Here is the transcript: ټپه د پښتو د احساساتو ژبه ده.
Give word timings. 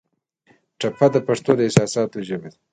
ټپه 0.79 1.05
د 1.13 1.15
پښتو 1.27 1.51
د 1.55 1.59
احساساتو 1.67 2.17
ژبه 2.27 2.47
ده. 2.53 2.59